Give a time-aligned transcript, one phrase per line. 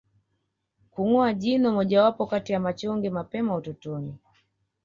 [0.91, 4.17] Kungoa jino mojawapo kati ya machonge mapema utotoni